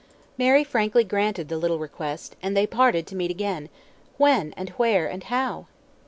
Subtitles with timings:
[0.35, 3.69] Mary frankly granted the little request, and they parted to meet again
[4.17, 5.67] when, and where, and how?